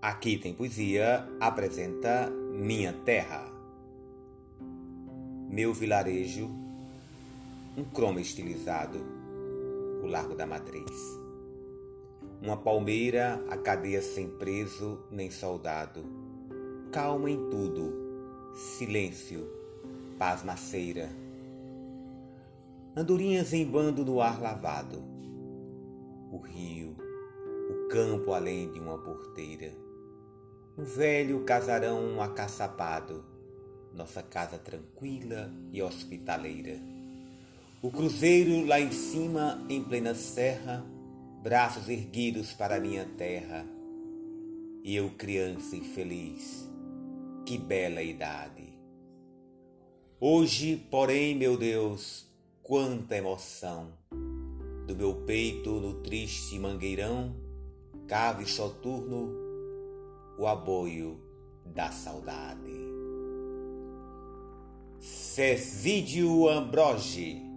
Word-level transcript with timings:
Aqui 0.00 0.38
tem 0.38 0.54
poesia 0.54 1.28
apresenta 1.40 2.30
Minha 2.30 2.92
Terra. 3.04 3.50
Meu 5.50 5.74
vilarejo, 5.74 6.48
um 7.76 7.82
croma 7.82 8.20
estilizado, 8.20 9.00
o 10.00 10.06
Largo 10.06 10.36
da 10.36 10.46
Matriz. 10.46 11.18
Uma 12.40 12.56
palmeira, 12.56 13.42
a 13.50 13.56
cadeia 13.56 14.00
sem 14.00 14.28
preso 14.28 15.00
nem 15.10 15.32
soldado. 15.32 16.04
Calma 16.92 17.28
em 17.28 17.50
tudo, 17.50 17.92
silêncio, 18.54 19.50
paz 20.16 20.44
maceira. 20.44 21.10
Andorinhas 22.96 23.52
em 23.52 23.66
bando 23.66 24.04
no 24.04 24.20
ar 24.20 24.40
lavado. 24.40 25.02
O 26.30 26.38
rio, 26.38 26.96
o 27.68 27.88
campo 27.88 28.32
além 28.32 28.70
de 28.70 28.78
uma 28.78 28.96
porteira 28.96 29.87
um 30.78 30.84
velho 30.84 31.42
casarão 31.42 32.22
acaçapado, 32.22 33.24
nossa 33.92 34.22
casa 34.22 34.56
tranquila 34.56 35.52
e 35.72 35.82
hospitaleira. 35.82 36.78
O 37.82 37.90
cruzeiro 37.90 38.64
lá 38.64 38.80
em 38.80 38.92
cima, 38.92 39.60
em 39.68 39.82
plena 39.82 40.14
serra, 40.14 40.86
braços 41.42 41.88
erguidos 41.88 42.52
para 42.52 42.78
minha 42.78 43.04
terra. 43.04 43.66
E 44.84 44.94
eu, 44.94 45.10
criança 45.10 45.74
infeliz, 45.74 46.68
que 47.44 47.58
bela 47.58 48.00
idade. 48.00 48.72
Hoje, 50.20 50.76
porém, 50.88 51.34
meu 51.34 51.56
Deus, 51.56 52.24
quanta 52.62 53.16
emoção! 53.16 53.92
Do 54.86 54.94
meu 54.94 55.22
peito 55.26 55.72
no 55.72 55.94
triste 56.02 56.56
mangueirão, 56.56 57.34
cave 58.06 58.46
soturno 58.46 59.47
o 60.38 60.46
aboio 60.46 61.20
da 61.66 61.90
saudade. 61.90 62.72
Cesídio 65.00 66.48
Ambroge 66.48 67.47